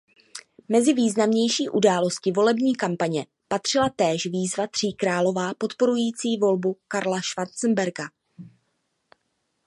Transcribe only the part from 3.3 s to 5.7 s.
patřila též Výzva tříkrálová